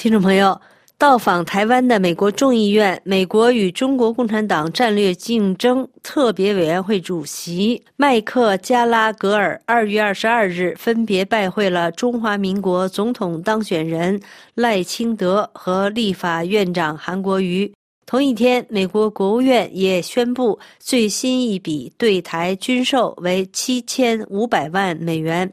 [0.00, 0.58] 听众朋友，
[0.96, 14.18] 到访台湾的美国众议院美国与中国共产党战略竞争特别委员会主席麦克加拉格尔二月二十二日分别拜会了中华民国总统当选人
[14.54, 17.70] 赖清德和立法院长韩国瑜。
[18.10, 25.48] 同一天，美国国务院也宣布最新一笔对台军售为七千五百万美元。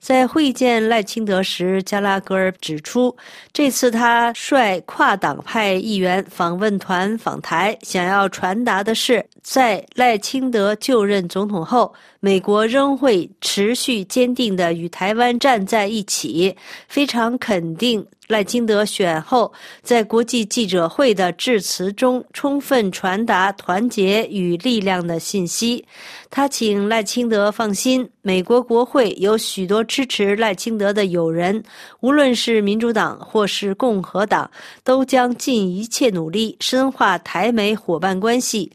[0.00, 3.16] 在会见赖清德时，加拉格尔指出，
[3.52, 16.56] 这次他率跨党派议员访问团访台，想要传达的是，在赖清德就任总统后，美国仍会持续坚定地与台湾站在一起，
[16.88, 18.04] 非常肯定。
[18.28, 19.52] 赖清德选后
[19.82, 25.84] 在国际记者会的致辞中，充分传达团结与力量的信息。
[26.30, 31.62] 他请赖清德放心，美国国会有许多支持赖清德的友人，
[32.00, 34.50] 无论是民主党或是共和党，
[34.82, 38.72] 都将尽一切努力深化台美伙伴关系。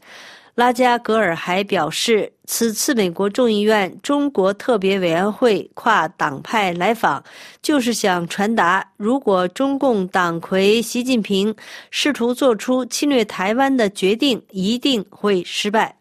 [0.54, 7.22] 拉加格尔还表示，此次美国众议院中国特别委员会跨党派来访，
[7.62, 11.54] 就是想传达：如果中共党魁习近平
[11.90, 15.96] 试图做出侵略台湾的决定，一定会失败。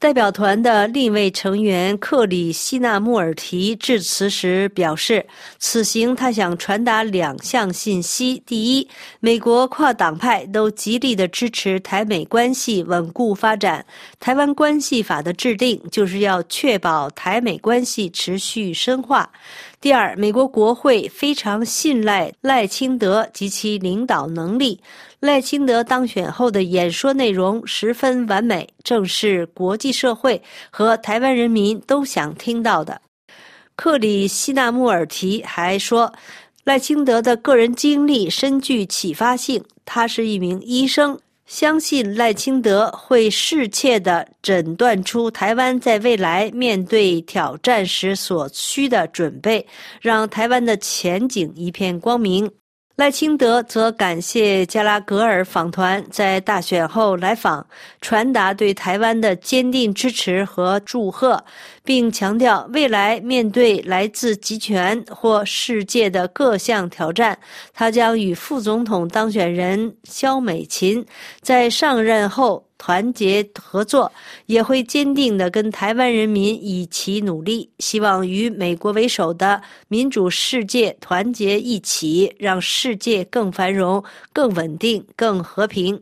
[0.00, 5.26] 代表团的另一位成员克里希纳穆尔提致辞时表示，
[5.58, 8.88] 此行他想传达两项信息：第一，
[9.20, 13.84] 美国跨党派都极力的支持台美关系稳固发展，
[14.18, 19.30] 《台湾关系法》的制定就是要确保台美关系持续深化。
[19.80, 24.78] 第二，美国国会非常信赖赖清德及其领导能力。
[25.20, 33.00] 赖清德当选后的演说内容十分完美，正是国际社会和台湾人民都想听到的。
[33.74, 36.12] 克里希纳穆尔提还说，
[36.64, 41.18] 赖清德的个人经历深具启发性，他是一名医生。
[41.50, 49.66] 相信赖清德会适切地诊断出台湾在未来面对挑战时所需的准备，
[50.00, 52.48] 让台湾的前景一片光明。
[53.00, 57.66] 赖清德则感谢加拉格尔访团在大选后来访，
[58.02, 61.42] 传达对台湾的坚定支持和祝贺，
[61.82, 67.38] 并强调未来面对来自集权或世界的各项挑战，
[67.72, 71.02] 他将与副总统当选人肖美琴
[71.40, 72.69] 在上任后。
[72.80, 74.10] 团结合作，
[74.46, 77.68] 也会坚定地跟台湾人民一起努力。
[77.78, 84.02] 希望与美国为首的民主世界团结一起，让世界更繁荣、
[84.32, 86.00] 更稳定、更和平。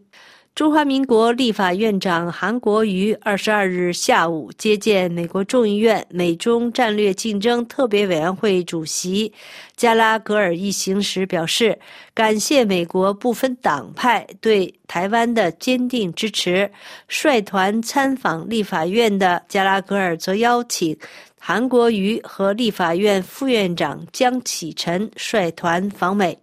[0.59, 9.33] 中华民国立法院长韩国瑜二十二日下午接见美国众议院美中战略竞争特别委员会主席
[9.77, 11.79] 加拉格尔一行时表示，
[12.13, 16.69] 感谢美国不分党派对台湾的坚定支持。
[17.07, 20.99] 率团参访立法院的加拉格尔则邀请
[21.39, 26.37] 韩国瑜和立法院副院长江启臣率团访美。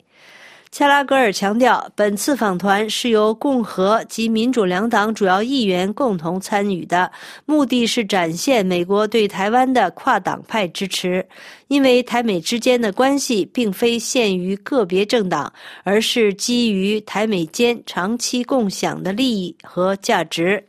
[0.76, 7.10] 加拉格尔强调，本次访团是由共和及民主两党主要议员共同参与的，
[7.46, 11.26] 目的是展现美国对台湾的跨党派支持。
[11.68, 15.52] 因为台美之间的关系并非限于个别政党，
[15.84, 20.64] 而是基于台美间长期共享的利益和价值。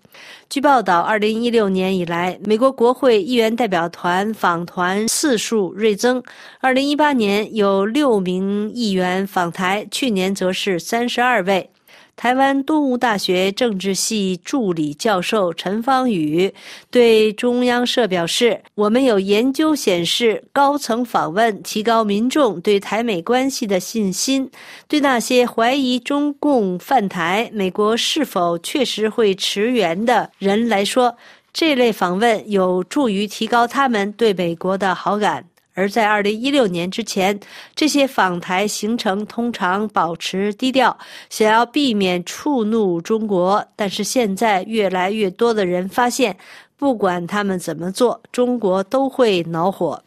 [0.49, 6.23] 据报道，二零一六年以来，美国国会议员代表团访团次数锐增。
[6.61, 11.71] 二零一八年有六名议员访台，去年则是三十二位。
[12.17, 16.53] 台湾东吴大学政治系助理教授陈方宇
[16.91, 24.51] 对中央社表示：“我们有研究显示，高层访问提高民众对台美关系的信心。
[24.87, 31.17] 对那些怀疑中共犯台，美国是否确实会驰援的人来说，
[31.55, 37.38] 这类访问有助于提高他们对美国的好感。”而在二零一六年之前，
[37.75, 40.96] 这些访台行程通常保持低调，
[41.28, 43.64] 想要避免触怒中国。
[43.76, 46.37] 但是现在，越来越多的人发现，
[46.78, 50.02] 不管他们怎么做，中国都会恼火。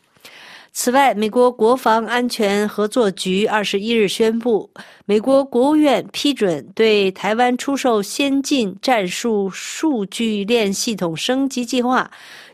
[0.82, 4.70] 此外，美国国防安全合作局二十一日宣布，
[5.06, 12.10] 美国国务院批准对台湾出售先进战术数据链系统升级计划。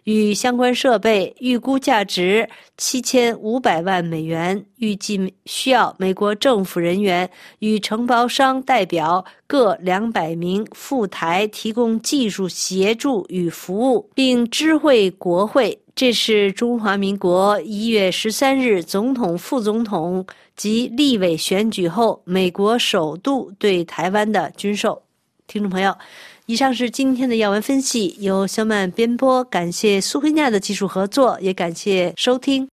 [0.05, 7.29] 与相关设备预估价值七千五百万美元，预计需要美国政府人员
[7.59, 15.79] 与承包商代表各两百名赴台提供技术协助与服务，并知会国会。
[15.95, 20.25] 这是中华民国一月十三日总统、副总统
[20.57, 25.01] 及立委选举后，美国首度对台湾的军售。
[25.47, 25.95] 听众朋友，
[26.47, 32.67] 以上是今天的要闻分析，由肖曼编播，感谢苏菲亚的技术合作，也感谢收听。